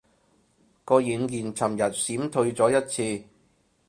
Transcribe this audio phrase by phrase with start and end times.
[0.83, 3.27] 個軟件尋日閃退咗一次